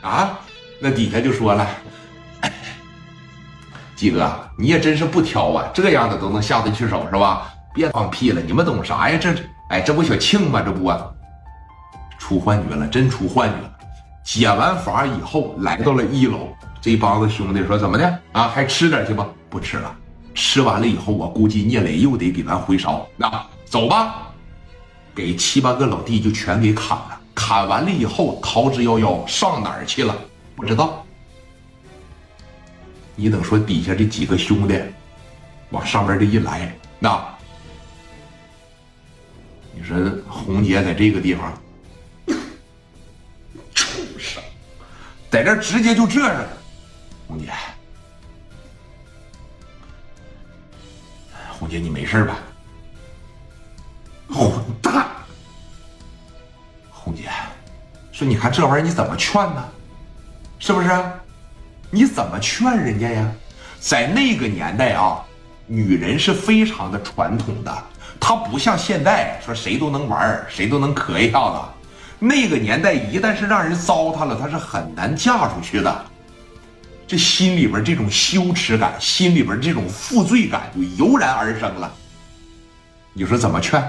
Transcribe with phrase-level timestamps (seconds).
[0.00, 0.38] 啊，
[0.80, 1.68] 那底下就说了，
[3.96, 7.52] 鸡哥，你也真是不挑啊，这样的都能下得去手是吧？
[7.74, 9.18] 别放屁了，你们懂啥呀？
[9.20, 9.34] 这，
[9.70, 10.62] 哎，这不小庆吗？
[10.64, 10.92] 这不，
[12.18, 13.70] 出幻觉了，真出幻觉了。
[14.24, 16.48] 解完法以后，来到了一楼，
[16.80, 18.48] 这帮子兄弟说怎么的啊？
[18.48, 19.26] 还吃点去吧？
[19.50, 19.94] 不吃了，
[20.34, 23.06] 吃完了以后，我估计聂磊又得给咱回烧。
[23.16, 23.30] 那
[23.64, 24.28] 走吧，
[25.14, 27.20] 给七八个老弟就全给砍了。
[27.38, 30.12] 砍完了以后，逃之夭夭，上哪儿去了？
[30.56, 31.06] 不知道。
[33.14, 34.76] 你等说底下这几个兄弟
[35.70, 37.24] 往上边这一来，那
[39.72, 39.96] 你说
[40.28, 41.56] 红姐在这个地方，
[43.72, 44.42] 畜生，
[45.30, 46.48] 在这直接就这样了。
[47.28, 47.52] 红姐，
[51.50, 52.36] 红姐，你没事吧？
[54.28, 54.52] 混
[54.82, 54.87] 蛋！
[58.18, 59.64] 说你看这玩意儿你怎么劝呢？
[60.58, 60.88] 是不是？
[61.88, 63.30] 你怎么劝人家呀？
[63.78, 65.24] 在那个年代啊，
[65.68, 67.72] 女人是非常的传统的，
[68.18, 71.60] 她不像现在说谁都能玩谁都能可一下子。
[72.18, 76.04] 那个年代一旦是让人糟蹋了，她是很难嫁出去的。
[77.06, 81.94] 这心里边这种羞耻感，心里边这种负罪感就油然而生了。
[83.12, 83.80] 你说怎么劝？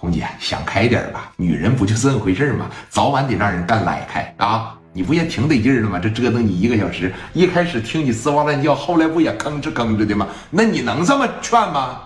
[0.00, 2.70] 红姐想开点吧，女人不就这么回事吗？
[2.88, 4.74] 早晚得让人干来开啊！
[4.94, 5.98] 你不也挺得劲儿的吗？
[5.98, 10.26] 这折腾你一个小时，一开始听你吱哇乱叫，后来不也吭哧吭哧的吗？
[10.48, 12.00] 那你能这么劝吗？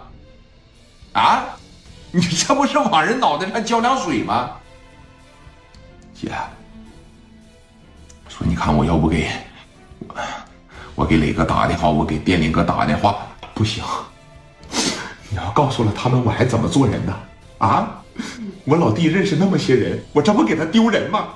[1.13, 1.45] 啊，
[2.11, 4.51] 你这不是往人脑袋上浇凉水吗？
[6.13, 6.33] 姐，
[8.29, 9.31] 说你看我要不给，
[10.97, 13.19] 我给磊哥打电话，我给电林哥打电话，
[13.55, 13.85] 不行，
[15.31, 17.17] 你要告诉了他们，我还怎么做人呢？
[17.59, 18.03] 啊，
[18.65, 21.29] 我老弟认识那么些人，我这不给他丢人吗？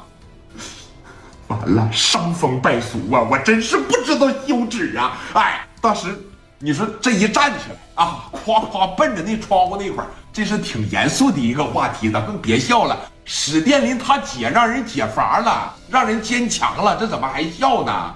[1.47, 3.22] 完了，伤风败俗啊！
[3.22, 5.16] 我真是不知道羞耻啊！
[5.33, 6.14] 哎，当时
[6.58, 12.98] 你说这一站起来啊，夸夸奔着那窗户那块儿，这是挺严肃的一个话题，咱们别笑了。
[13.25, 18.14] 史殿林他姐让人解乏了，让人坚强了，这怎么还笑呢？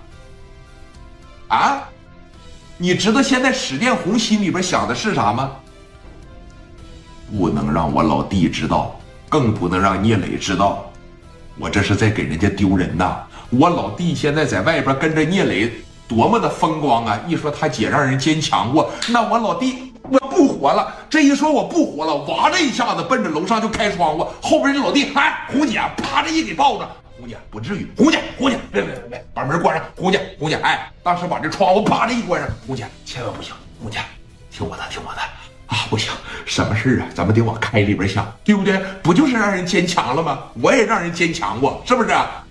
[1.49, 1.83] 啊，
[2.77, 5.53] 你知道现在史殿红心里边想的是啥吗？
[7.33, 8.95] 不能让我老弟知道，
[9.29, 10.85] 更不能让聂磊知道。
[11.59, 13.23] 我这是在给人家丢人呐！
[13.51, 15.73] 我老弟现在在外边跟着聂磊，
[16.07, 17.19] 多么的风光啊！
[17.27, 20.95] 一说他姐让人坚强过，那我老弟我不活了。
[21.09, 26.89] 这一说我不活了，哇的一下子奔着楼上就开窗户，后边这老弟，哎，红姐啪着一给抱着，
[27.19, 33.99] 红姐不至于，红姐红姐别别别，把门关上，红姐红姐，哎，当时把这窗户啪着一关上，红姐千万不行，红姐
[34.51, 35.21] 听我的听我的。
[35.67, 36.13] 啊，不行，
[36.45, 37.09] 什么事啊？
[37.15, 38.79] 咱们得往开里边想，对不对？
[39.03, 40.41] 不就是让人坚强了吗？
[40.61, 42.11] 我也让人坚强过，是不是？
[42.11, 42.45] 啊，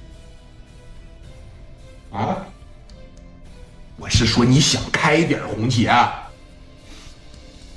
[3.98, 5.94] 我是说你想开点，红姐。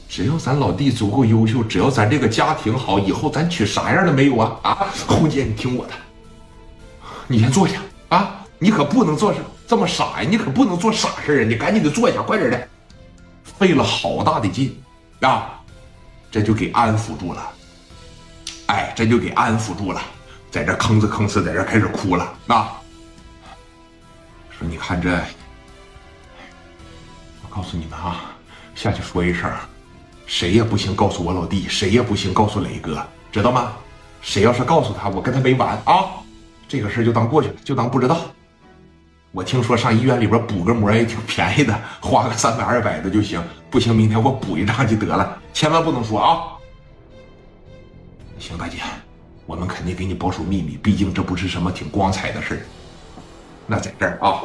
[0.08, 4.58] 只要咱老弟足够优秀，只要咱这个家庭好，以后咱娶啥样的没有啊？
[4.62, 5.92] 啊，红姐，你听我的，
[7.26, 8.46] 你先坐下啊！
[8.58, 9.34] 你可不能做
[9.66, 10.28] 这么傻呀！
[10.28, 11.46] 你可不能做傻事啊！
[11.46, 12.68] 你赶紧的坐下，快点的，
[13.58, 14.80] 费了好大的劲。
[15.20, 15.60] 啊，
[16.30, 17.52] 这就给安抚住了，
[18.66, 20.00] 哎，这就给安抚住了，
[20.50, 22.32] 在这吭哧吭哧，在这开始哭了。
[22.48, 22.80] 啊，
[24.50, 25.10] 说你看这，
[27.42, 28.32] 我告诉你们啊，
[28.74, 29.50] 下去说一声，
[30.26, 33.72] 谁也不行告诉我老弟，谁也不行告诉磊哥，知道吗？
[34.20, 36.04] 谁要是告诉他，我跟他没完啊！
[36.66, 38.18] 这个事就当过去了，就当不知道。
[39.34, 43.42] 我听说上医院里边补个膜也挺便宜的，花个三百二百的就行。
[43.68, 46.54] 不行，明天我补一张就得了，千万不能说啊！
[48.38, 48.78] 行，大姐，
[49.44, 52.64] 我们肯定给你保守秘密，毕竟这不是什么挺光彩的事
[53.66, 54.42] 那在这儿啊。